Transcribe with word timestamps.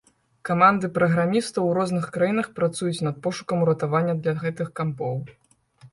Каманды 0.47 0.87
праграмістаў 0.95 1.67
у 1.67 1.75
розных 1.79 2.09
краінах 2.17 2.49
працуюць 2.61 3.03
над 3.09 3.21
пошукам 3.27 3.57
уратавання 3.67 4.13
для 4.23 4.33
гэтых 4.45 4.67
кампоў. 4.81 5.15